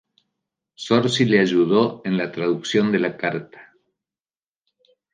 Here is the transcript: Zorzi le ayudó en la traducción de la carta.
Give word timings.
Zorzi 0.83 1.25
le 1.25 1.39
ayudó 1.39 2.01
en 2.05 2.17
la 2.17 2.31
traducción 2.31 2.91
de 2.91 2.97
la 2.97 3.15
carta. 3.17 3.75